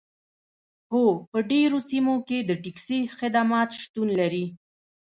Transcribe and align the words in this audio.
هو 0.91 1.05
په 1.31 1.37
ډیرو 1.51 1.79
سیمو 1.89 2.15
کې 2.27 2.37
د 2.43 2.51
ټکسي 2.63 2.99
خدمات 3.17 3.69
شتون 3.81 4.07
لري 4.19 4.45